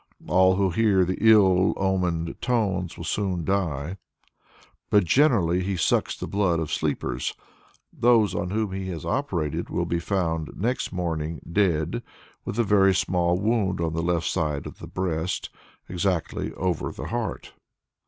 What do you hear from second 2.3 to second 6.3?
tones will soon die. But generally he sucks the